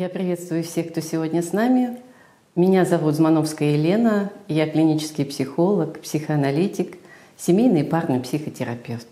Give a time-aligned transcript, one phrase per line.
[0.00, 1.98] Я приветствую всех, кто сегодня с нами.
[2.56, 6.96] Меня зовут Змановская Елена, я клинический психолог, психоаналитик,
[7.36, 9.06] семейный парный психотерапевт.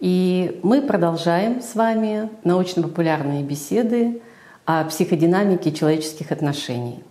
[0.00, 4.20] И мы продолжаем с вами научно-популярные беседы
[4.64, 7.04] о психодинамике человеческих отношений.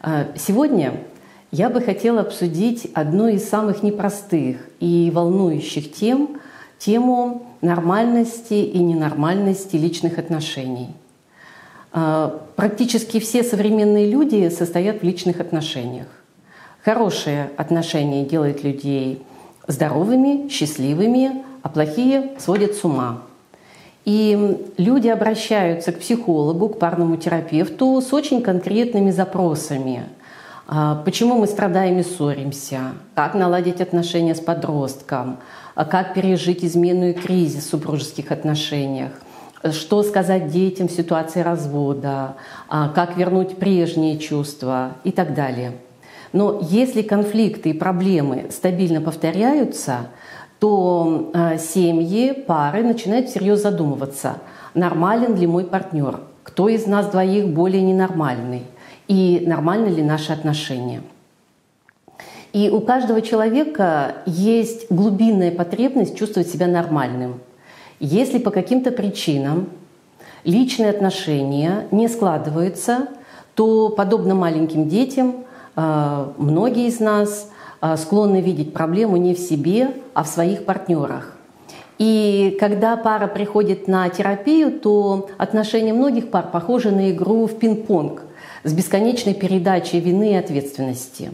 [0.00, 1.00] А, сегодня
[1.50, 6.38] я бы хотела обсудить одну из самых непростых и волнующих тем,
[6.78, 10.90] тему нормальности и ненормальности личных отношений–
[11.92, 16.06] практически все современные люди состоят в личных отношениях.
[16.84, 19.22] Хорошие отношения делают людей
[19.66, 23.22] здоровыми, счастливыми, а плохие сводят с ума.
[24.04, 30.06] И люди обращаются к психологу, к парному терапевту с очень конкретными запросами.
[30.66, 32.94] А, почему мы страдаем и ссоримся?
[33.14, 35.38] Как наладить отношения с подростком?
[35.74, 39.12] А как пережить измену и кризис в супружеских отношениях?
[39.70, 42.34] Что сказать детям в ситуации развода,
[42.68, 45.72] а, как вернуть прежние чувства и так далее.
[46.32, 50.08] Но если конфликты и проблемы стабильно повторяются,
[50.58, 54.38] то а, семьи, пары начинают всерьез задумываться,
[54.74, 58.62] нормален ли мой партнер, кто из нас двоих более ненормальный
[59.06, 61.02] и нормальны ли наши отношения.
[62.52, 67.40] И у каждого человека есть глубинная потребность чувствовать себя нормальным–
[68.02, 69.68] если по каким-то причинам
[70.42, 73.06] личные отношения не складываются,
[73.54, 75.44] то, подобно маленьким детям,
[75.76, 77.48] э, многие из нас
[77.80, 81.36] э, склонны видеть проблему не в себе, а в своих партнерах.
[81.98, 88.22] И когда пара приходит на терапию, то отношения многих пар похожи на игру в пинг-понг
[88.64, 91.26] с бесконечной передачей вины и ответственности.
[91.26, 91.30] Э,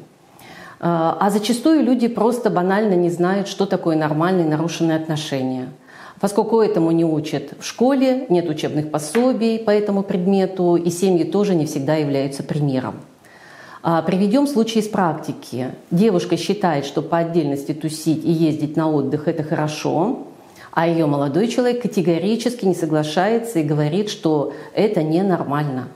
[0.81, 5.71] а зачастую люди просто банально не знают, что такое нормальные нарушенные отношения–
[6.21, 11.55] Поскольку этому не учат в школе, нет учебных пособий по этому предмету, и семьи тоже
[11.55, 12.97] не всегда являются примером.
[13.83, 15.69] А, приведем случай из практики.
[15.93, 20.27] Девушка считает, что по отдельности тусить и ездить на отдых– это хорошо,
[20.73, 25.89] а ее молодой человек категорически не соглашается и говорит, что это ненормально.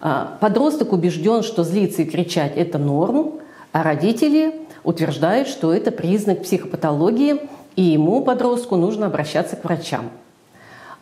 [0.00, 3.40] А, подросток убежден, что злиться и кричать– это норм,
[3.72, 4.54] а родители
[4.84, 7.40] утверждают, что это признак психопатологии–
[7.76, 10.10] и ему, подростку, нужно обращаться к врачам.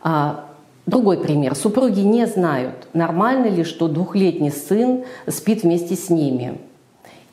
[0.01, 0.45] А,
[0.85, 1.55] другой пример.
[1.55, 6.59] Супруги не знают, нормально ли, что двухлетний сын спит вместе с ними.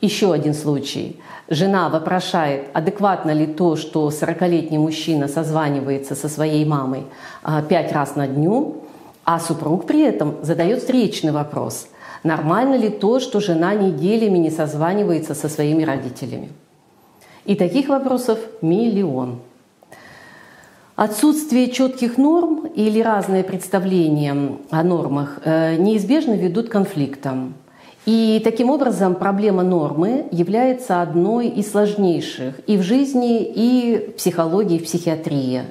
[0.01, 1.19] Еще один случай.
[1.49, 7.03] Жена вопрошает, адекватно ли то, что 40-летний мужчина созванивается со своей мамой
[7.43, 8.83] а, пять раз на дню,
[9.25, 11.87] а супруг при этом задает встречный вопрос.
[12.23, 16.49] Нормально ли то, что жена неделями не созванивается со своими родителями?
[17.49, 19.39] И таких вопросов миллион.
[20.95, 27.55] Отсутствие четких норм или разные представления о нормах э, неизбежно ведут к конфликтам.
[28.05, 34.75] И таким образом проблема нормы является одной из сложнейших и в жизни, и в психологии,
[34.75, 35.63] и в психиатрии.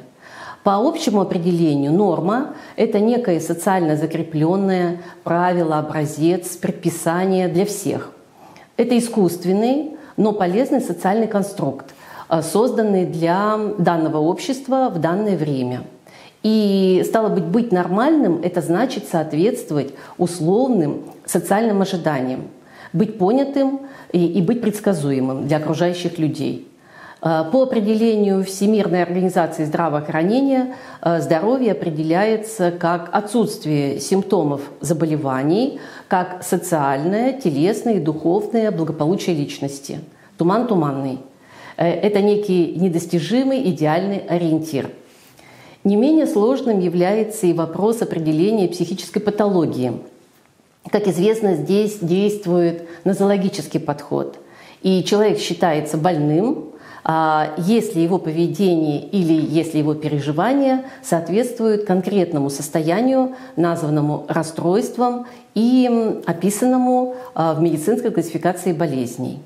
[0.64, 8.10] По общему определению норма– это некое социально закрепленное правило, образец, предписание для всех.
[8.76, 11.94] Это искусственный, но полезный социальный конструкт,
[12.28, 15.84] э, созданный для данного общества в данное время.
[16.42, 22.48] И стало быть, быть нормальным– это значит соответствовать условным социальным ожиданиям,
[22.92, 23.80] быть понятым
[24.12, 26.68] и, и быть предсказуемым для окружающих людей.
[27.20, 37.32] Э, по определению Всемирной организации здравоохранения э, здоровье определяется как отсутствие симптомов заболеваний, как социальное,
[37.32, 40.00] телесное и духовное благополучие личности.
[40.36, 41.18] Туман туманный.
[41.76, 44.90] Э, это некий недостижимый идеальный ориентир.
[45.84, 49.92] Не менее сложным является и вопрос определения психической патологии.
[50.90, 54.38] Как известно, здесь действует нозологический подход.
[54.82, 56.68] И человек считается больным,
[57.56, 67.54] если его поведение или если его переживания соответствуют конкретному состоянию, названному расстройством и описанному а,
[67.54, 69.40] в медицинской классификации болезней.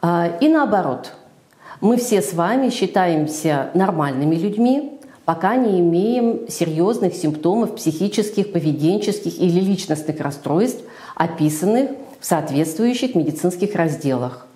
[0.00, 1.12] А, и наоборот,
[1.80, 9.60] мы все с вами считаемся нормальными людьми, пока не имеем серьезных симптомов психических, поведенческих или
[9.60, 10.82] личностных расстройств,
[11.14, 14.46] описанных в соответствующих медицинских разделах.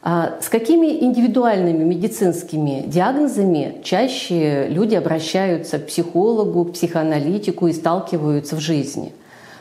[0.00, 8.56] А с какими индивидуальными медицинскими диагнозами чаще люди обращаются к психологу, к психоаналитику и сталкиваются
[8.56, 9.12] в жизни?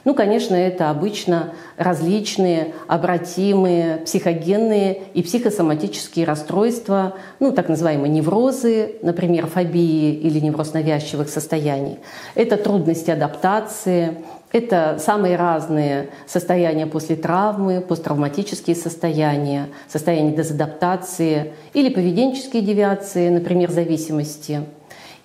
[0.07, 9.48] Ну, конечно, это обычно различные обратимые психогенные и психосоматические расстройства, ну, так называемые неврозы, например,
[9.48, 11.98] фобии или невроз навязчивых состояний.
[12.36, 14.19] Это трудности адаптации,
[14.51, 24.61] это самые разные состояния после травмы, посттравматические состояния, состояния дезадаптации или поведенческие девиации, например, зависимости–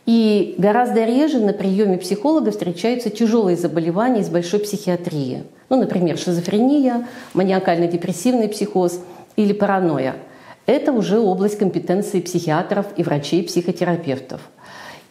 [0.04, 5.44] и гораздо реже на приеме психолога встречаются тяжелые заболевания из большой психиатрии.
[5.68, 9.00] Ну, например, шизофрения, маниакально-депрессивный психоз
[9.36, 10.16] или паранойя.
[10.66, 14.40] Это уже область компетенции психиатров и врачей-психотерапевтов.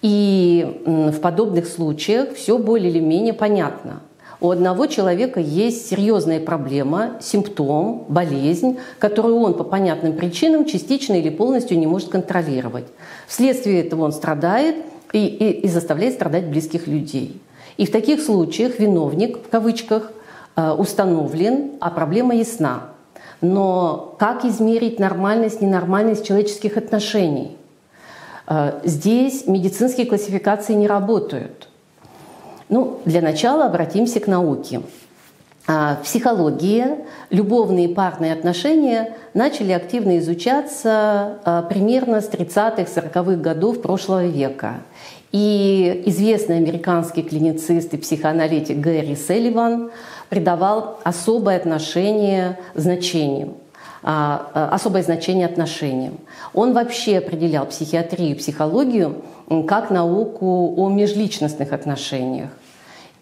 [0.01, 4.01] И в подобных случаях все более или менее понятно.
[4.39, 11.30] У одного человека есть серьезная проблема, симптом, болезнь, которую он по понятным причинам частично или
[11.30, 12.86] полностью не может контролировать.
[13.27, 14.77] Вследствие этого он страдает
[15.13, 17.39] и, и, и заставляет страдать близких людей.
[17.77, 20.12] И в таких случаях виновник, в кавычках,
[20.56, 22.89] э, установлен, а проблема ясна.
[23.42, 27.57] Но как измерить нормальность, ненормальность человеческих отношений?
[28.51, 31.69] Э, здесь медицинские классификации не работают.
[32.68, 34.81] Ну, для начала обратимся к науке.
[35.68, 36.86] А, в психологии
[37.30, 44.81] любовные парные отношения начали активно изучаться а, примерно с 30-40-х годов прошлого века.
[45.31, 49.92] И известный американский клиницист и психоаналитик Гэри Селливан
[50.30, 53.60] придавал особое отношение значениям а,
[54.01, 56.18] особое значение отношениям.
[56.53, 59.21] Он вообще определял психиатрию и психологию
[59.68, 62.50] как науку о межличностных отношениях.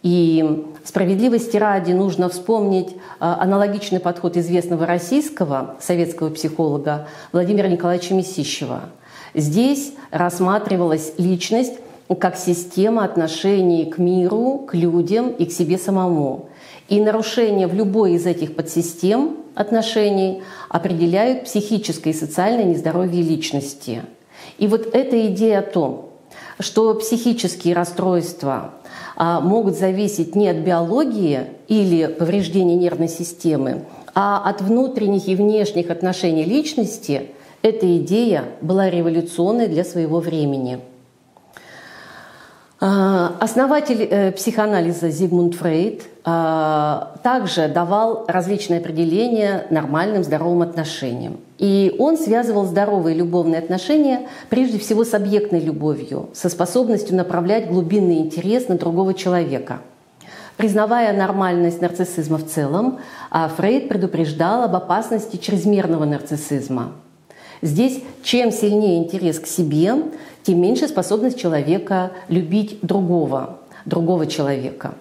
[0.01, 8.83] И справедливости ради нужно вспомнить а, аналогичный подход известного российского советского психолога Владимира Николаевича Месищева.
[9.33, 11.73] Здесь рассматривалась личность
[12.19, 16.49] как система отношений к миру, к людям и к себе самому.
[16.89, 24.01] И нарушения в любой из этих подсистем отношений определяют психическое и социальное нездоровье личности.
[24.57, 26.09] И вот эта идея о том,
[26.59, 28.73] что психические расстройства
[29.15, 35.91] а, могут зависеть не от биологии или повреждения нервной системы, а от внутренних и внешних
[35.91, 37.29] отношений личности,
[37.61, 40.79] эта идея была революционной для своего времени.
[42.81, 46.03] А, основатель э, психоанализа Зигмунд Фрейд
[47.23, 51.37] также давал различные определения нормальным здоровым отношениям.
[51.57, 58.19] И он связывал здоровые любовные отношения прежде всего с объектной любовью, со способностью направлять глубинный
[58.19, 59.79] интерес на другого человека.
[60.57, 62.99] Признавая нормальность нарциссизма в целом,
[63.29, 66.91] а, Фрейд предупреждал об опасности чрезмерного нарциссизма.
[67.61, 69.95] Здесь чем сильнее интерес к себе,
[70.43, 74.95] тем меньше способность человека любить другого, другого человека.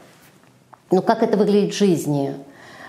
[0.90, 2.35] Но как это выглядит в жизни?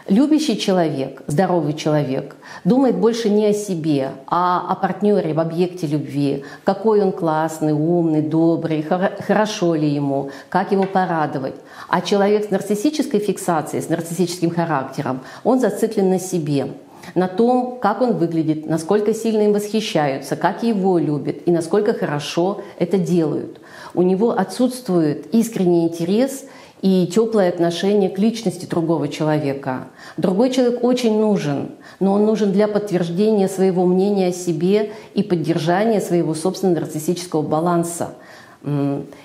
[0.08, 6.46] Любящий человек, здоровый человек, думает больше не о себе, а о партнере в объекте любви.
[6.64, 11.56] Какой он классный, умный, добрый, хорошо ли ему, как его порадовать.
[11.90, 16.70] А человек с нарциссической фиксацией, с нарциссическим характером, он зациклен на себе
[17.16, 22.62] на том, как он выглядит, насколько сильно им восхищаются, как его любят и насколько хорошо
[22.78, 23.60] это делают.
[23.94, 26.46] У него отсутствует искренний интерес
[26.82, 29.88] и теплое отношение к личности другого человека.
[30.18, 36.00] Другой человек очень нужен, но он нужен для подтверждения своего мнения о себе и поддержания
[36.00, 38.16] своего собственного нарциссического баланса.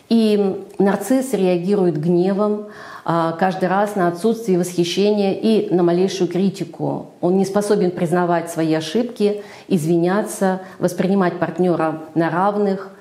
[0.09, 2.67] И нарцисс реагирует гневом
[3.05, 7.11] а, каждый раз на отсутствие восхищения и на малейшую критику.
[7.21, 12.94] Он не способен признавать свои ошибки, извиняться, воспринимать партнера на равных,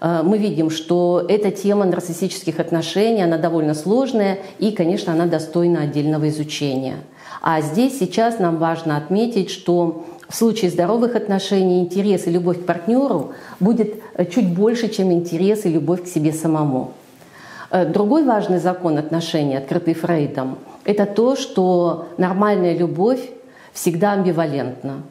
[0.00, 6.28] мы видим, что эта тема нарциссических отношений, она довольно сложная и, конечно, она достойна отдельного
[6.30, 6.96] изучения.
[7.42, 12.66] А здесь сейчас нам важно отметить, что в случае здоровых отношений интерес и любовь к
[12.66, 16.92] партнеру будет э, чуть больше, чем интерес и любовь к себе самому.
[17.70, 23.20] Э, другой важный закон отношений, открытый Фрейдом, это то, что нормальная любовь
[23.72, 25.02] всегда амбивалентна.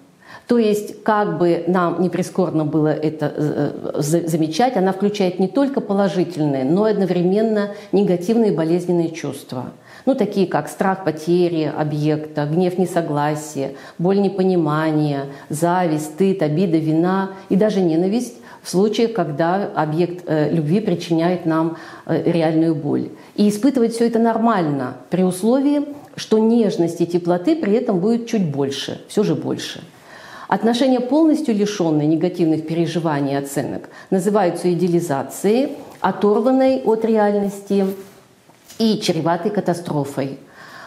[0.50, 5.48] То есть, как бы нам не прискорбно было это э, э, замечать, она включает не
[5.48, 9.66] только положительные, но и одновременно негативные болезненные чувства.
[10.08, 17.56] Ну, такие как страх потери объекта, гнев несогласия, боль непонимания, зависть, стыд, обида, вина и
[17.56, 21.78] даже ненависть в случае, когда объект э, любви причиняет нам
[22.08, 23.10] реальную боль.
[23.36, 25.84] И испытывать все это нормально при условии,
[26.16, 29.82] что нежности и теплоты при этом будет чуть больше, все же больше.
[30.50, 37.86] Отношения, полностью лишенные негативных переживаний и оценок, называются идеализацией, оторванной от реальности
[38.80, 40.40] и чреватой катастрофой.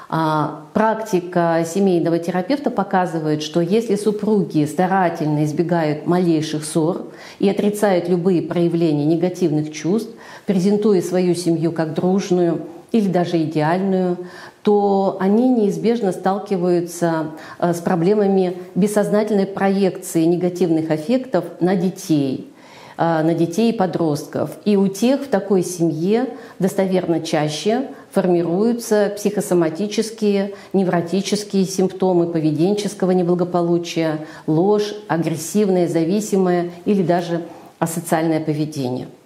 [0.09, 7.07] А, практика семейного терапевта показывает, что если супруги старательно избегают малейших ссор
[7.39, 10.11] и отрицают любые проявления негативных чувств,
[10.45, 14.17] презентуя свою семью как дружную или даже идеальную,
[14.63, 22.49] то они неизбежно сталкиваются э, с проблемами бессознательной проекции негативных эффектов на детей–
[22.99, 24.51] Э, на детей и подростков.
[24.65, 26.27] И у тех в такой семье
[26.59, 37.43] достоверно чаще формируются психосоматические, невротические симптомы поведенческого неблагополучия, ложь, агрессивное, зависимое или даже
[37.79, 39.09] асоциальное поведение–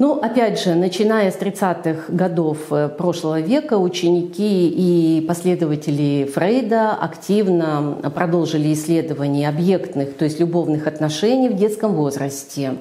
[0.00, 7.98] ну, опять же, начиная с 30-х годов э, прошлого века, ученики и последователи Фрейда активно
[8.14, 12.76] продолжили исследование объектных, то есть любовных отношений в детском возрасте.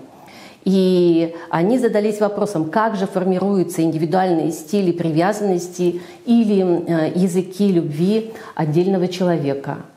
[0.64, 9.10] И они задались вопросом, как же формируются индивидуальные стили привязанности или э, языки любви отдельного
[9.10, 9.80] человека–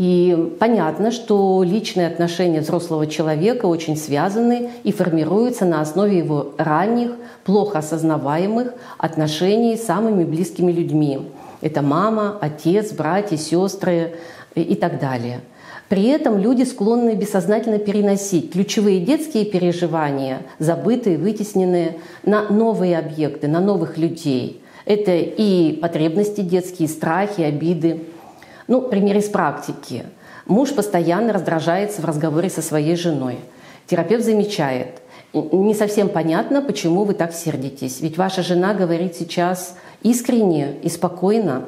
[0.00, 7.10] и понятно, что личные отношения взрослого человека очень связаны и формируются на основе его ранних,
[7.44, 11.18] плохо осознаваемых отношений с самыми близкими людьми.
[11.60, 14.14] Это мама, отец, братья, сестры
[14.54, 15.42] и так далее.
[15.90, 23.60] При этом люди склонны бессознательно переносить ключевые детские переживания, забытые, вытесненные, на новые объекты, на
[23.60, 24.62] новых людей.
[24.86, 28.00] Это и потребности детские, страхи, обиды.
[28.70, 30.04] Ну, пример из практики.
[30.46, 33.40] Муж постоянно раздражается в разговоре со своей женой.
[33.88, 38.00] Терапевт замечает, не совсем понятно, почему вы так сердитесь.
[38.00, 41.64] Ведь ваша жена говорит сейчас искренне и спокойно.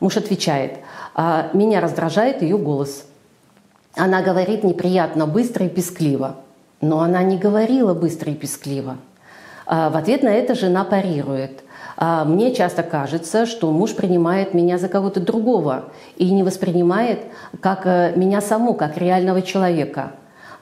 [0.00, 0.78] Муж отвечает,
[1.14, 3.04] а меня раздражает ее голос.
[3.94, 6.36] Она говорит неприятно, быстро и пескливо.
[6.80, 8.96] Но она не говорила быстро и пескливо.
[9.66, 11.62] А в ответ на это жена парирует.
[12.00, 15.86] А мне часто кажется, что муж принимает меня за кого-то другого
[16.16, 17.22] и не воспринимает
[17.60, 20.12] как э, меня саму, как реального человека.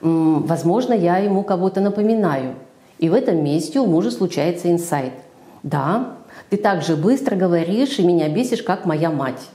[0.01, 2.55] Возможно, я ему кого-то напоминаю.
[2.97, 5.13] И в этом месте у мужа случается инсайт.
[5.61, 6.13] Да,
[6.49, 9.49] ты так же быстро говоришь и меня бесишь, как моя мать.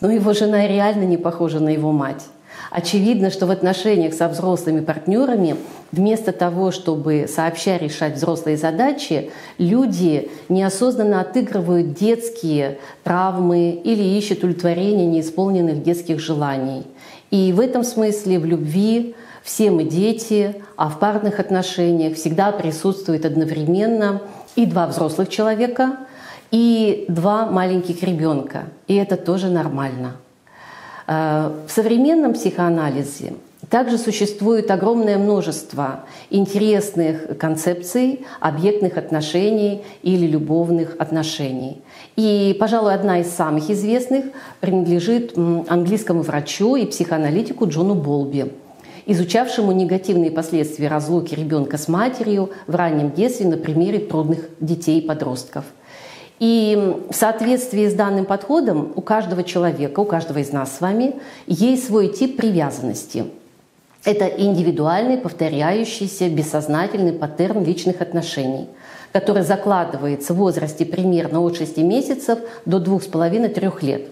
[0.00, 2.26] Но его жена реально не похожа на его мать.
[2.70, 5.56] Очевидно, что в отношениях со взрослыми партнерами
[5.90, 15.06] вместо того, чтобы сообща решать взрослые задачи, люди неосознанно отыгрывают детские травмы или ищут удовлетворение
[15.06, 16.84] неисполненных детских желаний.
[17.30, 23.24] И в этом смысле в любви все мы дети, а в парных отношениях всегда присутствует
[23.24, 24.22] одновременно
[24.54, 25.96] и два взрослых человека,
[26.50, 28.64] и два маленьких ребенка.
[28.86, 30.16] И это тоже нормально.
[31.06, 33.34] Э, в современном психоанализе
[33.68, 41.80] также существует огромное множество интересных концепций объектных отношений или любовных отношений.
[42.16, 44.26] И, пожалуй, одна из самых известных
[44.60, 48.52] принадлежит английскому врачу и психоаналитику Джону Болби,
[49.06, 55.06] изучавшему негативные последствия разлуки ребенка с матерью в раннем детстве на примере трудных детей и
[55.06, 55.64] подростков–
[56.42, 61.14] и в соответствии с данным подходом у каждого человека, у каждого из нас с вами
[61.46, 63.26] есть свой тип привязанности.
[64.02, 68.66] Это индивидуальный, повторяющийся, бессознательный паттерн личных отношений,
[69.12, 74.08] который закладывается в возрасте примерно от 6 месяцев до 2,5-3 лет.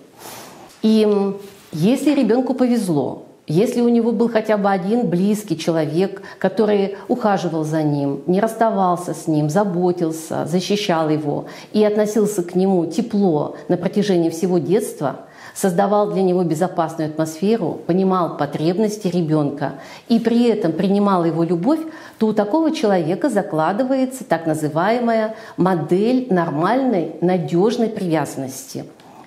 [0.83, 1.35] И
[1.73, 7.83] если ребенку повезло, если у него был хотя бы один близкий человек, который ухаживал за
[7.83, 14.31] ним, не расставался с ним, заботился, защищал его и относился к нему тепло на протяжении
[14.31, 19.73] всего детства, создавал для него безопасную атмосферу, понимал потребности ребенка
[20.07, 21.81] и при этом принимал его любовь,
[22.19, 28.85] то у такого человека закладывается так называемая модель нормальной, надежной привязанности.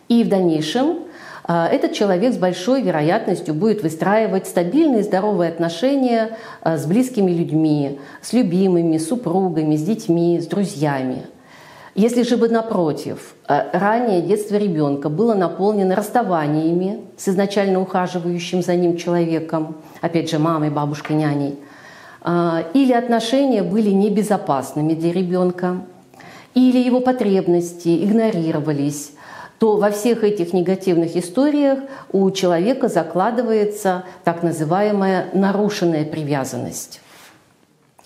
[0.07, 0.99] И в дальнейшем
[1.47, 8.31] этот человек с большой вероятностью будет выстраивать стабильные здоровые отношения а, с близкими людьми, с
[8.31, 11.23] любимыми, супругами, с детьми, с друзьями.
[11.95, 18.75] Если же бы напротив, а, ранее детство ребенка было наполнено расставаниями с изначально ухаживающим за
[18.75, 21.59] ним человеком, опять же, мамой, бабушкой, няней,
[22.73, 25.81] или отношения были небезопасными для ребенка,
[26.53, 29.11] или его потребности игнорировались,
[29.63, 31.79] то во всех этих негативных историях
[32.11, 36.99] у человека закладывается так называемая нарушенная привязанность,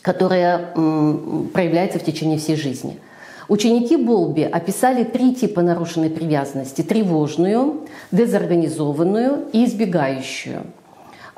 [0.01, 2.99] которая проявляется в течение всей жизни.
[3.47, 10.61] Ученики Болби описали три типа нарушенной привязанности– тревожную, дезорганизованную и избегающую.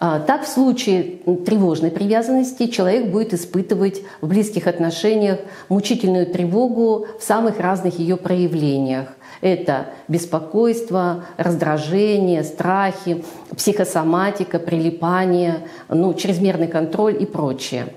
[0.02, 7.24] А, так, в случае тревожной привязанности человек будет испытывать в близких отношениях мучительную тревогу в
[7.24, 9.10] самых разных ее проявлениях.
[9.42, 17.88] Это беспокойство, раздражение, страхи, психосоматика, прилипание, ну, чрезмерный контроль и прочее.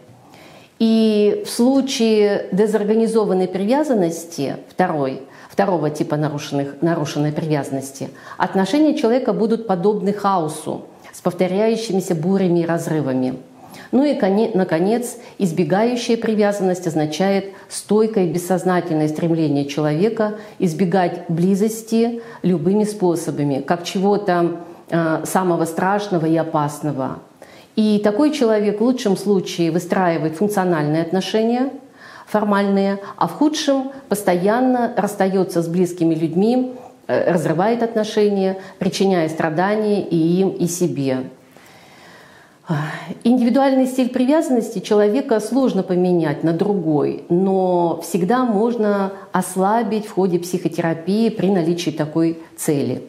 [0.81, 10.13] И в случае дезорганизованной привязанности, второй, второго типа нарушенных, нарушенной привязанности, отношения человека будут подобны
[10.13, 13.35] хаосу с повторяющимися бурями и разрывами–
[13.92, 14.19] ну и,
[14.54, 25.25] наконец, избегающая привязанность означает стойкое бессознательное стремление человека избегать близости любыми способами, как чего-то э,
[25.26, 27.19] самого страшного и опасного.
[27.76, 31.71] И такой человек в лучшем случае выстраивает функциональные отношения,
[32.26, 36.73] формальные, а в худшем постоянно расстается с близкими людьми,
[37.07, 41.25] разрывает отношения, причиняя страдания и им, и себе.
[43.25, 51.29] Индивидуальный стиль привязанности человека сложно поменять на другой, но всегда можно ослабить в ходе психотерапии
[51.29, 53.03] при наличии такой цели.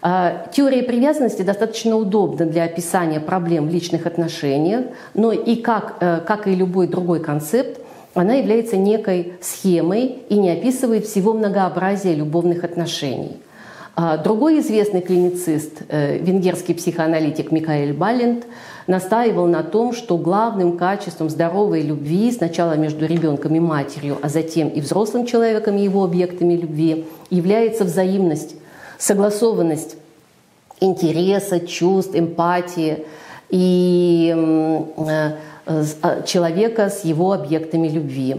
[0.00, 6.20] А, теория привязанности достаточно удобна для описания проблем в личных отношениях, но и как, э,
[6.24, 7.80] как и любой другой концепт,
[8.18, 13.36] она является некой схемой и не описывает всего многообразия любовных отношений.
[14.00, 18.44] А, другой известный клиницист, э, венгерский психоаналитик Микаэль Балент,
[18.86, 24.68] настаивал на том, что главным качеством здоровой любви сначала между ребенком и матерью, а затем
[24.68, 28.54] и взрослым человеком и его объектами любви является взаимность,
[28.98, 29.96] согласованность
[30.80, 33.04] интереса, чувств, эмпатии
[33.50, 34.32] и
[34.96, 35.30] э,
[36.26, 38.36] человека с его объектами любви.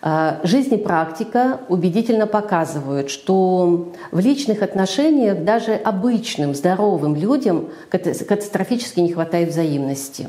[0.00, 9.00] А, жизнь и практика убедительно показывают, что в личных отношениях даже обычным, здоровым людям катастрофически
[9.00, 10.28] не хватает взаимности.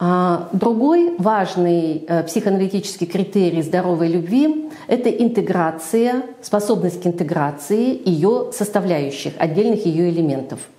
[0.00, 9.34] А, другой важный э, психоаналитический критерий здоровой любви– это интеграция, способность к интеграции ее составляющих,
[9.38, 10.60] отдельных ее элементов–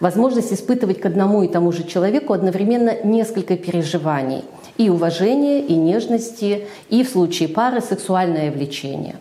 [0.00, 4.44] возможность испытывать к одному и тому же человеку одновременно несколько переживаний
[4.76, 9.16] и уважения, и нежности, и в случае пары сексуальное влечение.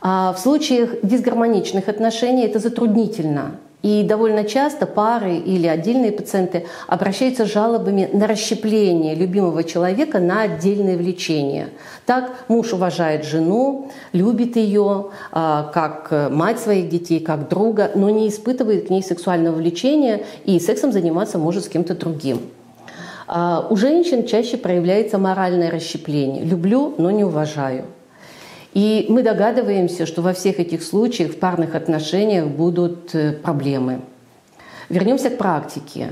[0.00, 3.52] А в случаях дисгармоничных отношений это затруднительно,
[3.84, 10.40] и довольно часто пары или отдельные пациенты обращаются с жалобами на расщепление любимого человека на
[10.40, 11.68] отдельное влечение.
[12.06, 18.30] Так муж уважает жену, любит ее а, как мать своих детей, как друга, но не
[18.30, 22.40] испытывает к ней сексуального влечения и сексом заниматься может с кем-то другим.
[23.26, 26.42] А, у женщин чаще проявляется моральное расщепление.
[26.42, 27.84] Люблю, но не уважаю.
[28.74, 34.00] И мы догадываемся, что во всех этих случаях в парных отношениях будут э, проблемы.
[34.88, 36.10] Вернемся к практике.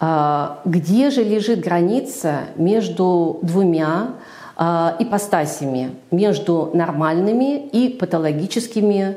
[0.00, 4.16] А, где же лежит граница между двумя
[4.56, 9.16] а, ипостасями, между нормальными и патологическими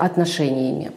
[0.00, 0.92] отношениями?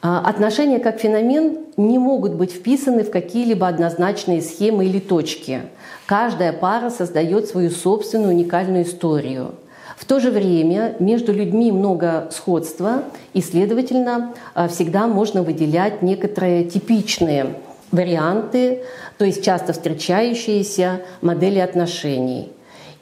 [0.00, 5.60] А, отношения как феномен не могут быть вписаны в какие-либо однозначные схемы или точки.
[6.06, 9.54] Каждая пара создает свою собственную уникальную историю–
[9.98, 13.02] в то же время между людьми много сходства,
[13.34, 17.56] и, следовательно, а, всегда можно выделять некоторые типичные
[17.90, 18.82] варианты,
[19.18, 22.52] то есть часто встречающиеся модели отношений.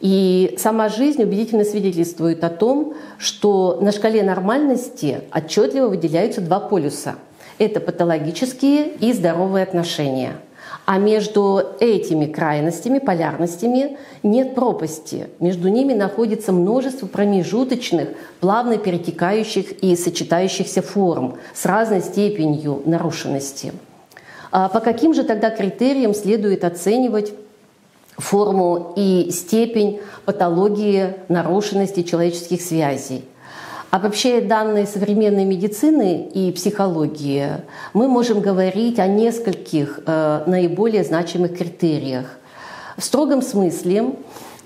[0.00, 7.16] И сама жизнь убедительно свидетельствует о том, что на шкале нормальности отчетливо выделяются два полюса.
[7.58, 10.32] Это патологические и здоровые отношения–
[10.86, 15.28] а между этими крайностями, полярностями нет пропасти.
[15.40, 23.72] Между ними находится множество промежуточных, плавно перетекающих и сочетающихся форм с разной степенью нарушенности.
[24.52, 27.32] А по каким же тогда критериям следует оценивать
[28.16, 33.24] форму и степень патологии нарушенности человеческих связей?
[33.90, 37.48] Обобщая данные современной медицины и психологии,
[37.92, 42.26] мы можем говорить о нескольких э, наиболее значимых критериях.
[42.96, 44.10] В строгом смысле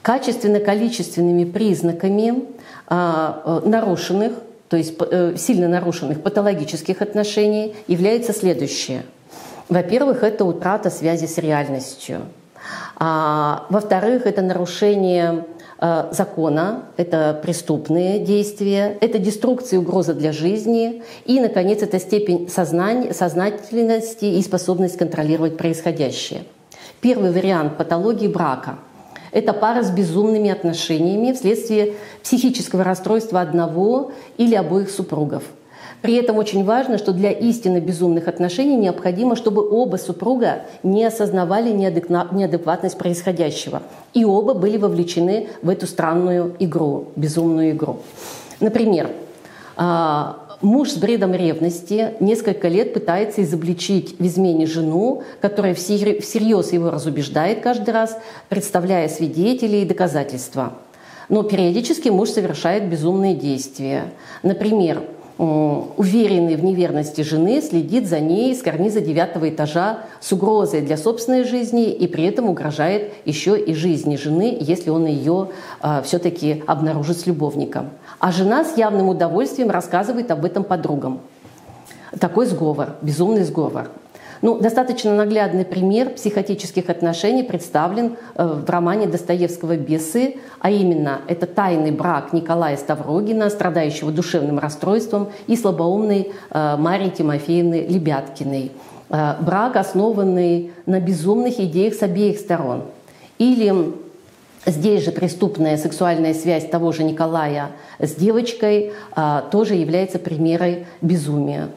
[0.03, 2.45] качественно-количественными признаками
[2.89, 4.33] э, нарушенных,
[4.69, 9.03] то есть э, сильно нарушенных патологических отношений является следующее.
[9.69, 12.23] Во-первых, это утрата связи с реальностью.
[12.97, 15.45] А, во-вторых, это нарушение
[15.81, 23.15] закона, это преступные действия, это деструкция и угроза для жизни, и, наконец, это степень сознания,
[23.15, 26.43] сознательности и способность контролировать происходящее.
[27.01, 28.79] Первый вариант патологии брака–
[29.33, 35.45] это пара с безумными отношениями вследствие психического расстройства одного или обоих супругов.
[36.03, 41.71] При этом очень важно, что для истинно безумных отношений необходимо, чтобы оба супруга не осознавали
[41.73, 43.83] неадекватность происходящего.
[44.15, 47.99] И оба были вовлечены в эту странную игру, безумную игру.
[48.61, 49.11] Например,
[49.77, 56.91] а, муж с бредом ревности несколько лет пытается изобличить в измене жену, которая всерьез его
[56.91, 60.75] разубеждает каждый раз, представляя свидетелей и доказательства.
[61.29, 64.07] Но периодически муж совершает безумные действия.
[64.43, 65.03] Например,
[65.41, 71.45] уверенный в неверности жены, следит за ней с карниза девятого этажа с угрозой для собственной
[71.45, 75.49] жизни и при этом угрожает еще и жизни жены, если он ее
[75.83, 77.89] э, все-таки обнаружит с любовником.
[78.19, 81.21] А жена с явным удовольствием рассказывает об этом подругам.
[82.19, 83.89] Такой сговор, безумный сговор.
[84.43, 91.47] Ну, достаточно наглядный пример психотических отношений представлен э, в романе Достоевского «Бесы», а именно это
[91.47, 98.73] тайный брак Николая Ставрогина, страдающего душевным расстройством, и слабоумной э, Марии Тимофеевны Лебяткиной.
[99.11, 102.85] Э, брак, основанный на безумных идеях с обеих сторон.
[103.39, 103.93] Или
[104.67, 108.93] Здесь же преступная сексуальная связь того же Николая с девочкой
[109.51, 111.71] тоже является примерой безумия.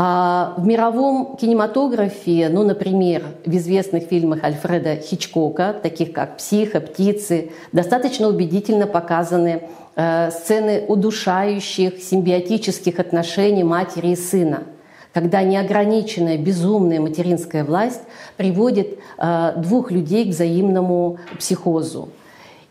[0.00, 7.50] А в мировом кинематографе, ну, например, в известных фильмах Альфреда Хичкока, таких как «Психо», «Птицы»,
[7.72, 9.62] достаточно убедительно показаны
[9.96, 14.62] э, сцены удушающих симбиотических отношений матери и сына,
[15.12, 18.02] когда неограниченная безумная материнская власть
[18.36, 22.10] приводит э, двух людей к взаимному психозу.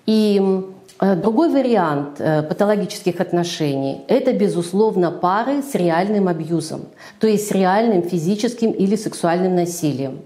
[0.06, 0.42] И
[1.00, 6.86] другой вариант э, патологических отношений– это, безусловно, пары с реальным абьюзом,
[7.20, 10.22] то есть с реальным физическим или сексуальным насилием.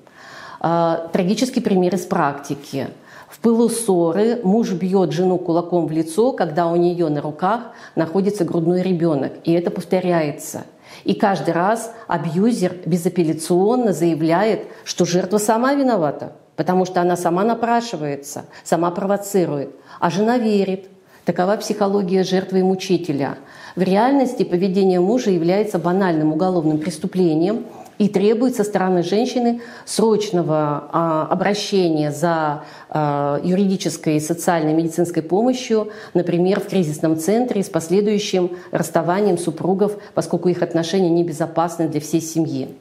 [0.61, 2.87] Э, трагический пример из практики.
[3.27, 8.45] В пылу ссоры муж бьет жену кулаком в лицо, когда у нее на руках находится
[8.45, 10.63] грудной ребенок, и это повторяется.
[11.03, 18.45] И каждый раз абьюзер безапелляционно заявляет, что жертва сама виновата, потому что она сама напрашивается,
[18.63, 20.89] сама провоцирует а жена верит.
[21.23, 23.37] Такова психология жертвы и мучителя.
[23.75, 27.65] В реальности поведение мужа является банальным уголовным преступлением
[27.99, 36.59] и требует со стороны женщины срочного а, обращения за а, юридической, социальной, медицинской помощью, например,
[36.59, 42.75] в кризисном центре с последующим расставанием супругов, поскольку их отношения небезопасны для всей семьи.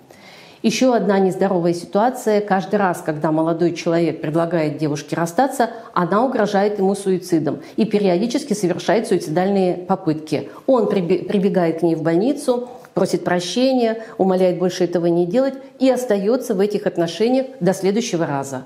[0.63, 2.43] Еще одна нездоровая ситуация.
[2.43, 9.07] Каждый раз, когда молодой человек предлагает девушке расстаться, она угрожает ему суицидом и периодически совершает
[9.07, 10.51] суицидальные попытки.
[10.67, 16.55] Он прибегает к ней в больницу, просит прощения, умоляет больше этого не делать и остается
[16.55, 18.65] в этих отношениях до следующего раза.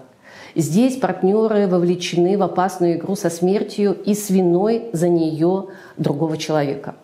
[0.57, 6.97] Здесь партнеры вовлечены в опасную игру со смертью и с виной за нее другого человека.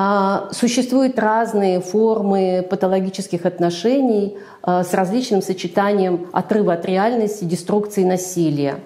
[0.00, 8.76] А, существуют разные формы патологических отношений а, с различным сочетанием отрыва от реальности, деструкции насилия.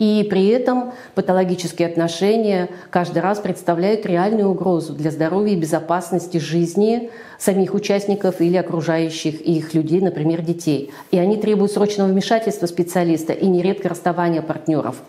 [0.00, 7.10] И при этом патологические отношения каждый раз представляют реальную угрозу для здоровья и безопасности жизни
[7.38, 10.90] самих участников или окружающих их людей, например, детей.
[11.12, 14.96] И они требуют срочного вмешательства специалиста и нередко расставания партнеров–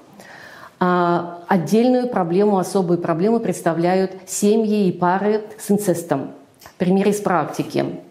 [0.80, 6.32] отдельную проблему, особую проблему представляют семьи и пары с инцестом.
[6.78, 8.02] Пример из практики.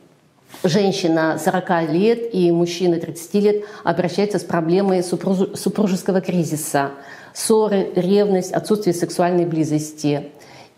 [0.65, 6.91] Женщина 40 лет и мужчина 30 лет обращаются с проблемой супружеского кризиса,
[7.35, 10.31] ссоры, ревность, отсутствие сексуальной близости.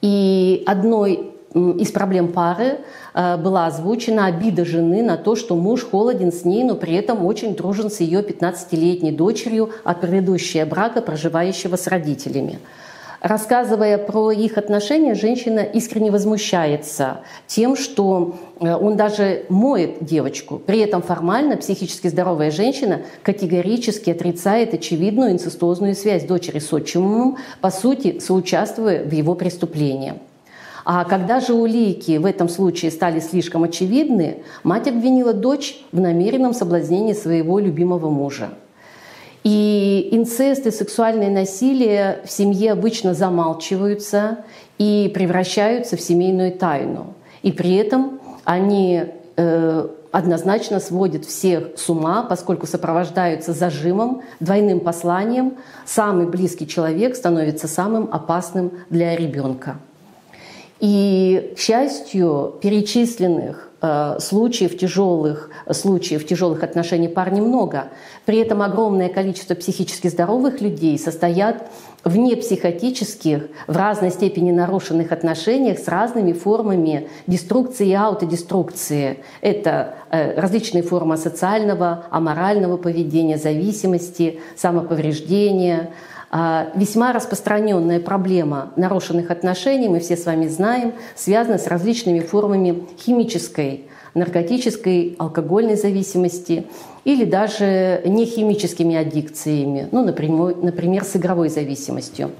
[0.02, 2.80] И одной из проблем пары
[3.14, 7.24] э, была озвучена обида жены на то, что муж холоден с ней, но при этом
[7.24, 12.58] очень дружен с ее 15-летней дочерью от предыдущего брака, проживающего с родителями.
[13.20, 20.58] Рассказывая про их отношения, женщина искренне возмущается тем, что э, он даже моет девочку.
[20.58, 27.70] При этом формально психически здоровая женщина категорически отрицает очевидную инцестуозную связь дочери с отчимом, по
[27.70, 30.14] сути, соучаствуя в его преступлении.
[30.90, 36.54] А когда же улики в этом случае стали слишком очевидны, мать обвинила дочь в намеренном
[36.54, 38.48] соблазнении своего любимого мужа.
[39.44, 44.38] И инцест и сексуальное насилие в семье обычно замалчиваются
[44.78, 47.12] и превращаются в семейную тайну.
[47.42, 49.04] И при этом они
[49.36, 55.52] э, однозначно сводят всех с ума, поскольку сопровождаются зажимом, двойным посланием.
[55.84, 59.76] Самый близкий человек становится самым опасным для ребенка.
[60.80, 67.88] И, к счастью, перечисленных э, случаев тяжелых случаев тяжелых отношений пар немного.
[68.24, 71.68] При этом огромное количество психически здоровых людей состоят
[72.04, 79.18] в непсихотических, в разной степени нарушенных отношениях с разными формами деструкции и аутодеструкции.
[79.40, 85.90] Это э, различные формы социального, аморального поведения, зависимости, самоповреждения.
[86.30, 92.84] А, весьма распространенная проблема нарушенных отношений, мы все с вами знаем, связана с различными формами
[92.98, 96.66] химической, наркотической, алкогольной зависимости–
[97.08, 102.32] или даже не химическими аддикциями, ну, например, например с игровой зависимостью,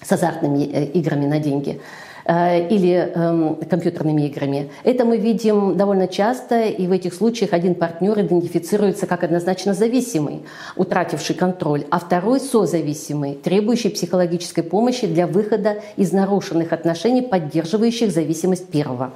[0.00, 1.80] с азартными э, играми на деньги
[2.28, 4.70] или э, компьютерными играми.
[4.84, 10.42] Это мы видим довольно часто, и в этих случаях один партнер идентифицируется как однозначно зависимый,
[10.76, 18.68] утративший контроль, а второй созависимый, требующий психологической помощи для выхода из нарушенных отношений, поддерживающих зависимость
[18.68, 19.12] первого.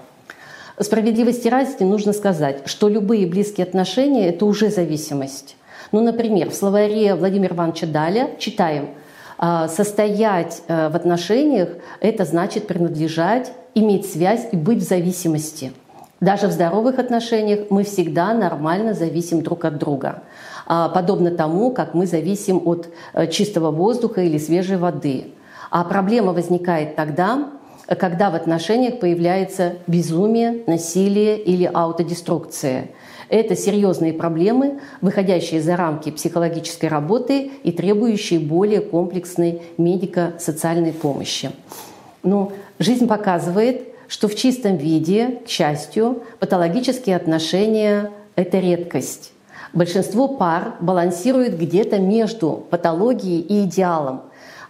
[0.79, 5.57] Справедливости ради нужно сказать, что любые близкие отношения– это уже зависимость.
[5.93, 9.00] Ну, например, в словаре Владимира Ивановича Даля читаем «А,
[9.69, 15.73] «состоять э, в отношениях– это значит принадлежать, иметь связь и быть в зависимости».
[16.21, 20.23] Даже в здоровых отношениях мы всегда нормально зависим друг от друга.
[20.67, 25.29] А, подобно тому, как мы зависим от э, чистого воздуха или свежей воды.
[25.71, 27.49] А проблема возникает тогда,
[27.99, 32.91] когда в отношениях появляется безумие, насилие или аутодеструкция.
[33.31, 41.53] Это серьезные проблемы, выходящие за рамки психологической работы и требующие более комплексной медико-социальной помощи.
[42.25, 49.33] Но жизнь показывает, что в чистом виде, к счастью, патологические отношения– это редкость.
[49.73, 54.23] Большинство пар балансирует где-то между патологией и идеалом,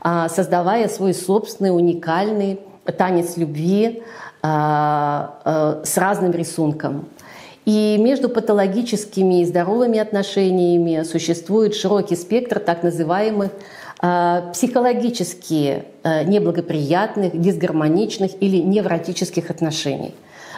[0.02, 2.60] а, создавая свой собственный уникальный
[2.98, 4.02] танец любви
[4.42, 7.06] а, а, с разным рисунком.
[7.66, 13.50] И между патологическими и здоровыми отношениями существует широкий спектр так называемых
[14.00, 20.14] а, психологически неблагоприятных, дисгармоничных или невротических отношений.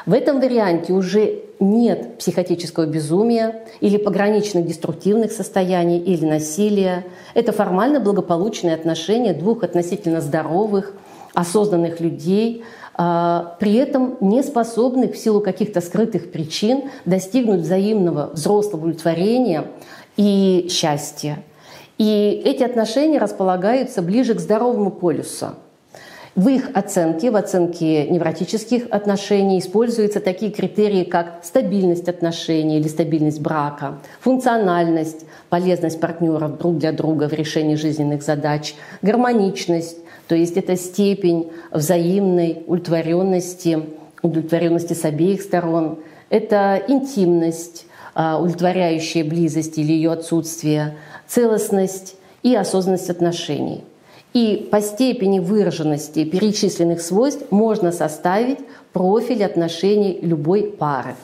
[0.07, 7.05] В этом варианте уже нет психотического безумия или пограничных деструктивных состояний или насилия.
[7.35, 10.93] Это формально благополучные отношения двух относительно здоровых,
[11.35, 18.83] осознанных людей, а, при этом не способных в силу каких-то скрытых причин достигнуть взаимного взрослого
[18.83, 19.65] удовлетворения
[20.17, 21.43] и счастья.
[21.99, 25.55] И эти отношения располагаются ближе к здоровому полюсу.
[26.35, 33.41] В их оценке, в оценке невротических отношений используются такие критерии, как стабильность отношений или стабильность
[33.41, 40.75] брака, функциональность, полезность партнеров друг для друга в решении жизненных задач, гармоничность, то есть это
[40.77, 43.83] степень взаимной удовлетворенности,
[44.23, 45.99] удовлетворенности с обеих сторон,
[46.31, 50.97] это интимность, а, удовлетворяющая близость или ее отсутствие,
[51.29, 53.85] целостность и осознанность отношений.
[54.33, 58.59] И по степени выраженности перечисленных свойств можно составить
[58.93, 61.15] профиль отношений любой пары.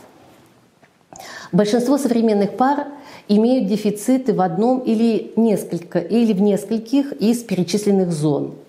[1.50, 2.88] Большинство современных пар
[3.28, 8.54] имеют дефициты в одном или, несколько, или в нескольких из перечисленных зон–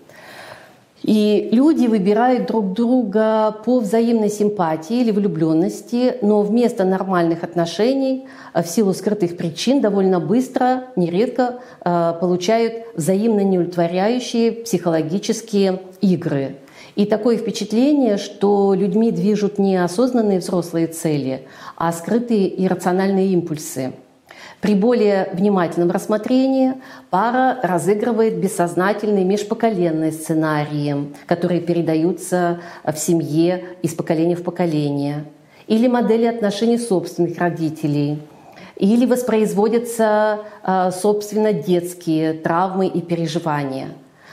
[1.03, 8.63] и люди выбирают друг друга по взаимной симпатии или влюбленности, но вместо нормальных отношений э,
[8.63, 16.57] в силу скрытых причин довольно быстро, нередко э, получают взаимно неудовлетворяющие психологические игры.
[16.95, 23.93] И такое впечатление, что людьми движут не осознанные взрослые цели, а скрытые иррациональные импульсы–
[24.61, 26.73] при более внимательном рассмотрении
[27.09, 35.25] пара разыгрывает бессознательные межпоколенные сценарии, которые передаются в семье из поколения в поколение,
[35.67, 38.19] или модели отношений собственных родителей,
[38.75, 43.89] или воспроизводятся а, собственно детские травмы и переживания.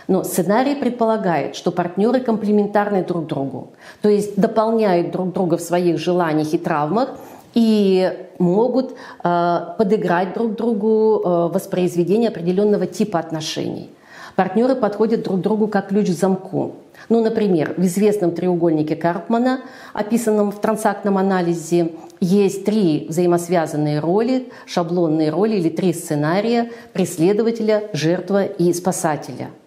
[0.08, 5.98] Но сценарий предполагает, что партнеры комплементарны друг другу, то есть дополняют друг друга в своих
[5.98, 7.16] желаниях и травмах
[7.56, 13.90] и могут э, подыграть друг другу э, воспроизведение определенного типа отношений.
[14.34, 16.74] Партнеры подходят друг другу как ключ к замку.
[17.08, 19.60] Ну, например, в известном треугольнике Карпмана,
[19.94, 28.44] описанном в трансактном анализе, есть три взаимосвязанные роли, шаблонные роли или три сценария преследователя, жертва
[28.44, 29.48] и спасателя–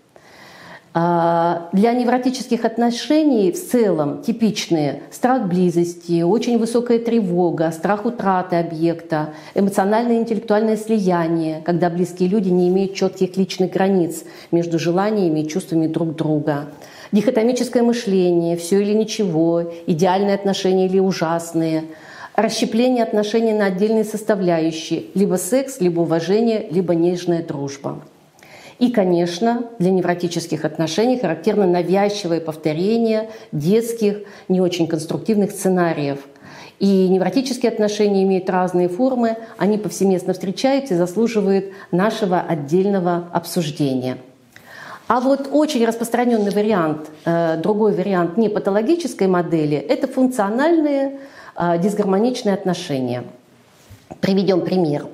[0.94, 10.18] для невротических отношений в целом типичные страх близости, очень высокая тревога, страх утраты объекта, эмоциональное
[10.18, 15.86] и интеллектуальное слияние, когда близкие люди не имеют четких личных границ между желаниями и чувствами
[15.86, 16.66] друг друга.
[17.12, 21.84] Дихотомическое мышление, все или ничего, идеальные отношения или ужасные,
[22.36, 28.00] расщепление отношений на отдельные составляющие, либо секс, либо уважение, либо нежная дружба.
[28.80, 36.20] И, конечно, для невротических отношений характерно навязчивое повторение детских, не очень конструктивных сценариев.
[36.80, 44.18] И невротические отношения имеют разные формы, они повсеместно встречаются и заслуживают нашего отдельного обсуждения.
[45.10, 51.20] А вот очень распространенный вариант, э, другой вариант не патологической модели, это функциональные
[51.58, 53.24] э, дисгармоничные отношения.
[54.22, 55.08] Приведем пример.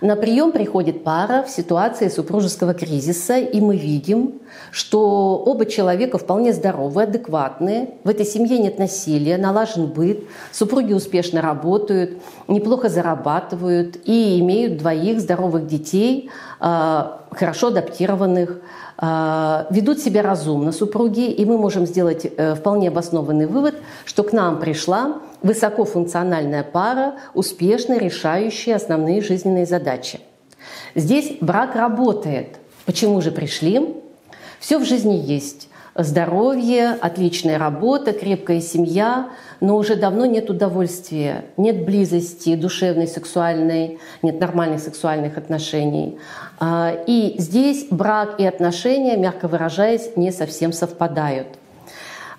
[0.00, 6.52] На прием приходит пара в ситуации супружеского кризиса, и мы видим, что оба человека вполне
[6.52, 7.94] здоровы, адекватные.
[8.04, 15.20] В этой семье нет насилия, налажен быт, супруги успешно работают, неплохо зарабатывают и имеют двоих
[15.20, 16.30] здоровых детей,
[16.60, 18.60] а, хорошо адаптированных,
[18.98, 23.74] а, ведут себя разумно супруги, и мы можем сделать э, вполне обоснованный вывод,
[24.06, 30.20] что к нам пришла высокофункциональная пара, успешно решающая основные жизненные задачи.
[30.94, 32.56] Здесь брак работает.
[32.84, 33.94] Почему же пришли?
[34.58, 35.68] Все в жизни есть.
[35.94, 39.30] Здоровье, отличная работа, крепкая семья,
[39.60, 46.18] но уже давно нет удовольствия, нет близости душевной, сексуальной, нет нормальных сексуальных отношений.
[46.58, 51.48] А, и здесь брак и отношения, мягко выражаясь, не совсем совпадают–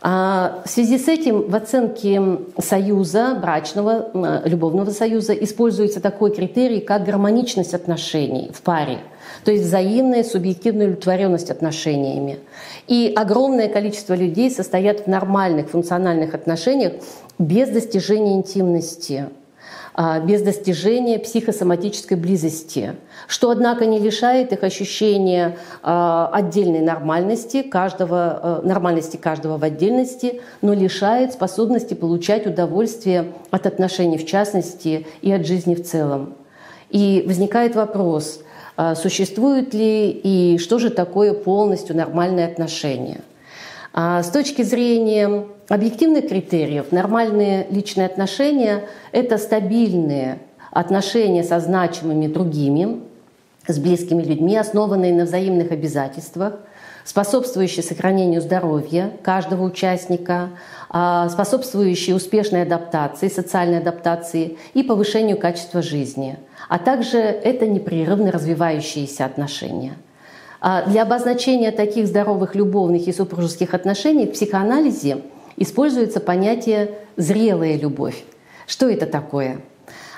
[0.01, 2.21] в связи с этим в оценке
[2.59, 8.99] союза, брачного, любовного союза, используется такой критерий, как гармоничность отношений в паре,
[9.43, 12.39] то есть взаимная субъективная удовлетворенность отношениями.
[12.87, 16.93] И огромное количество людей состоят в нормальных функциональных отношениях
[17.39, 19.29] без достижения интимности.
[19.99, 22.93] А, без достижения психосоматической близости,
[23.27, 30.39] что, однако, не лишает их ощущения а, отдельной нормальности каждого, э, нормальности каждого в отдельности,
[30.61, 36.35] но лишает способности получать удовольствие от отношений в частности и от жизни в целом.
[36.91, 38.41] И возникает вопрос,
[38.75, 43.21] а, существует ли и что же такое полностью нормальные отношения–
[43.99, 50.39] а с точки зрения объективных критериев, нормальные личные отношения– это стабильные
[50.71, 53.01] отношения со значимыми другими,
[53.67, 56.59] с близкими людьми, основанные на взаимных обязательствах,
[57.03, 60.49] способствующие сохранению здоровья каждого участника,
[60.89, 66.37] а, способствующие успешной адаптации, социальной адаптации и повышению качества жизни.
[66.69, 69.93] А также это непрерывно развивающиеся отношения–
[70.59, 75.19] а для обозначения таких здоровых любовных и супружеских отношений в психоанализе
[75.57, 78.23] используется понятие «зрелая любовь».
[78.65, 79.59] Что это такое?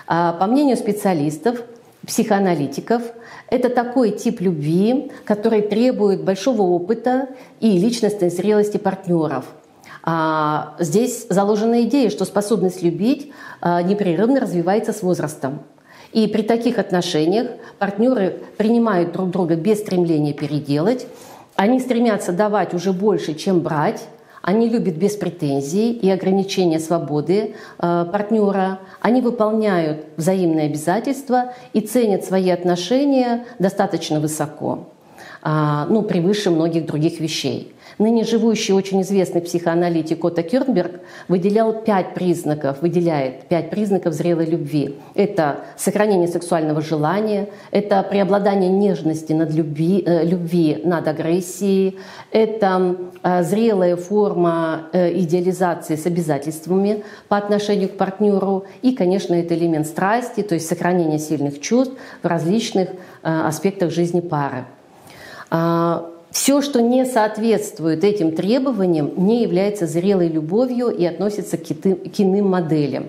[0.07, 1.61] А, по мнению специалистов,
[2.05, 3.01] психоаналитиков,
[3.49, 9.45] это такой тип любви, который требует большого опыта и личностной зрелости партнеров.
[10.03, 15.63] А, здесь заложена идея, что способность любить непрерывно развивается с возрастом.
[16.11, 17.47] И при таких отношениях
[17.77, 21.05] партнеры принимают друг друга без стремления переделать,
[21.55, 24.05] они стремятся давать уже больше, чем брать,
[24.41, 28.79] они любят без претензий и ограничения свободы э, партнера.
[29.01, 34.87] Они выполняют взаимные обязательства и ценят свои отношения достаточно высоко,
[35.43, 37.73] э, ну, превыше многих других вещей.
[37.99, 44.95] Ныне живущий очень известный психоаналитик Отто Кёрнберг выделял пять признаков, выделяет пять признаков зрелой любви.
[45.15, 51.99] Это сохранение сексуального желания, это преобладание нежности над любви, э, любви над агрессией,
[52.31, 59.55] это э, зрелая форма э, идеализации с обязательствами по отношению к партнеру и, конечно, это
[59.55, 64.63] элемент страсти, то есть сохранение сильных чувств в различных аспектах жизни пары.
[66.31, 73.07] Все, что не соответствует этим требованиям, не является зрелой любовью и относится к иным моделям.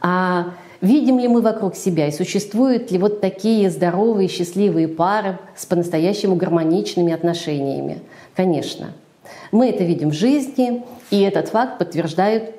[0.00, 5.66] А видим ли мы вокруг себя и существуют ли вот такие здоровые, счастливые пары с
[5.66, 8.00] по-настоящему гармоничными отношениями?
[8.34, 8.92] Конечно.
[9.52, 12.50] Мы это видим в жизни, и этот факт подтверждают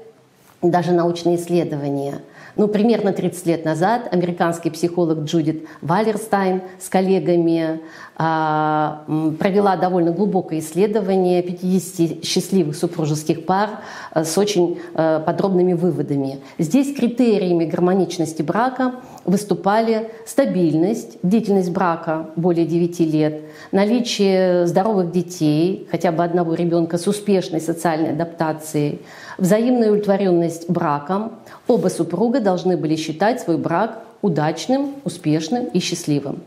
[0.61, 2.19] даже научные исследования–
[2.55, 7.81] ну, примерно 30 лет назад американский психолог Джудит Валерстайн с коллегами
[8.15, 9.05] а,
[9.39, 16.39] провела довольно глубокое исследование 50 счастливых супружеских пар а, с очень а, подробными выводами.
[16.59, 26.11] Здесь критериями гармоничности брака выступали стабильность, длительность брака более 9 лет, наличие здоровых детей, хотя
[26.11, 29.01] бы одного ребенка с успешной социальной адаптацией,
[29.37, 31.33] взаимная удовлетворенность браком.
[31.67, 36.41] Оба супруга должны были считать свой брак удачным, успешным и счастливым.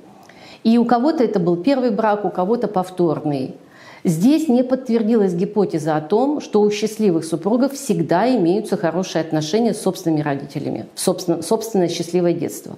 [0.64, 3.54] И у кого-то это был первый брак, у кого-то повторный.
[4.06, 9.82] Здесь не подтвердилась гипотеза о том, что у счастливых супругов всегда имеются хорошие отношения с
[9.82, 12.76] собственными родителями, собственно, собственное счастливое детство.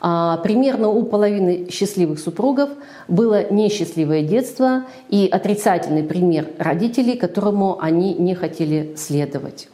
[0.00, 2.70] А, примерно у половины счастливых супругов
[3.06, 9.68] было несчастливое детство и отрицательный пример родителей, которому они не хотели следовать.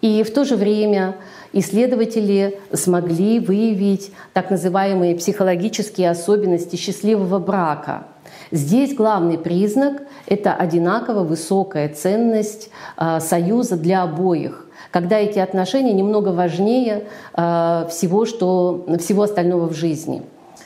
[0.00, 1.14] И в то же время
[1.52, 8.06] исследователи смогли выявить так называемые психологические особенности счастливого брака.
[8.50, 16.28] Здесь главный признак– это одинаково высокая ценность а, союза для обоих, когда эти отношения немного
[16.28, 20.22] важнее а, всего, что, всего остального в жизни.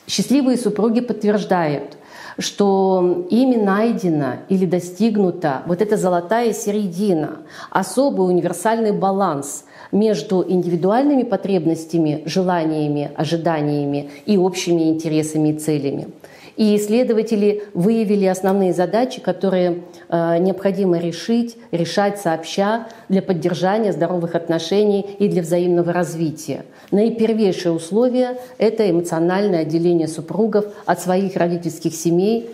[0.09, 1.97] Счастливые супруги подтверждают,
[2.39, 7.39] что ими найдена или достигнута вот эта золотая середина,
[7.71, 16.09] особый универсальный баланс между индивидуальными потребностями, желаниями, ожиданиями и общими интересами и целями.
[16.57, 25.03] И исследователи выявили основные задачи, которые э, необходимо решить, решать сообща для поддержания здоровых отношений
[25.19, 26.65] и для взаимного развития.
[26.91, 32.49] Наипервейшее условие– это эмоциональное отделение супругов от своих родительских семей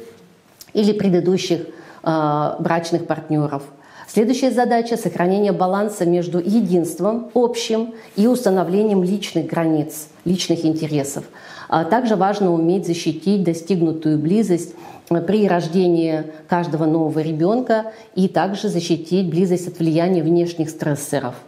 [0.73, 1.61] или предыдущих
[2.03, 3.63] э, брачных партнеров–
[4.15, 11.25] Следующая задача– сохранение баланса между единством общим и установлением личных границ, личных интересов.
[11.75, 14.75] А также важно уметь защитить достигнутую близость
[15.09, 21.35] э, при рождении каждого нового ребенка и также защитить близость от влияния внешних стрессоров–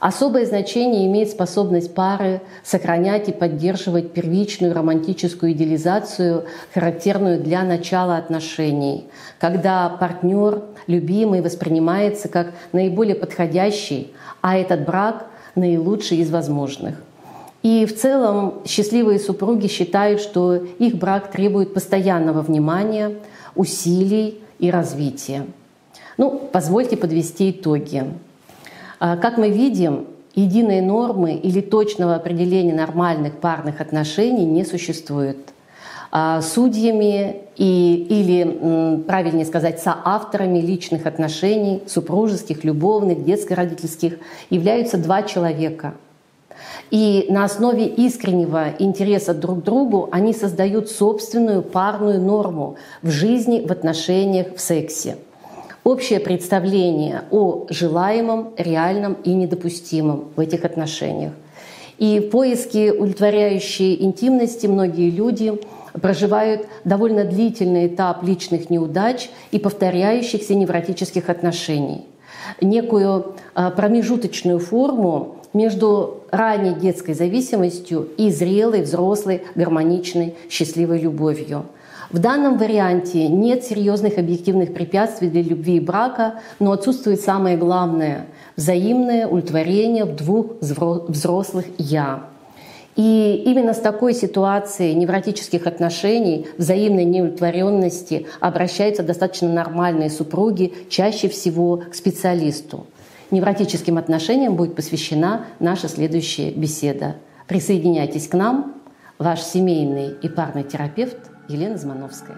[0.00, 9.06] Особое значение имеет способность пары сохранять и поддерживать первичную романтическую идеализацию, характерную для начала отношений,
[9.40, 15.26] когда партнер, любимый, воспринимается как наиболее подходящий, а этот брак
[15.56, 16.94] наилучший из возможных.
[17.68, 23.16] И в целом счастливые супруги считают, что их брак требует постоянного внимания,
[23.54, 25.44] усилий и развития.
[26.16, 28.04] Ну, позвольте подвести итоги.
[28.98, 35.36] А, как мы видим, единой нормы или точного определения нормальных парных отношений не существует.
[36.10, 44.14] А, судьями и, или, правильнее сказать, соавторами личных отношений, супружеских, любовных, детско-родительских,
[44.48, 45.92] являются два человека.
[46.90, 53.64] И на основе искреннего интереса друг к другу они создают собственную парную норму в жизни,
[53.66, 55.16] в отношениях, в сексе
[55.88, 61.32] общее представление о желаемом, реальном и недопустимом в этих отношениях.
[61.96, 65.58] И в поиске удовлетворяющей интимности многие люди
[66.00, 72.04] проживают довольно длительный этап личных неудач и повторяющихся невротических отношений.
[72.60, 81.66] Некую а, промежуточную форму между ранней детской зависимостью и зрелой, взрослой, гармоничной, счастливой любовью–
[82.10, 88.28] в данном варианте нет серьезных объективных препятствий для любви и брака, но отсутствует самое главное–
[88.56, 92.24] взаимное удовлетворение в двух взрослых «я».
[92.96, 101.82] И именно с такой ситуацией невротических отношений, взаимной неудовлетворенности обращаются достаточно нормальные супруги, чаще всего
[101.90, 102.86] к специалисту.
[103.30, 107.16] Невротическим отношениям будет посвящена наша следующая беседа.
[107.46, 108.74] Присоединяйтесь к нам,
[109.18, 111.18] ваш семейный и парный терапевт
[111.48, 112.36] Елена Змановская.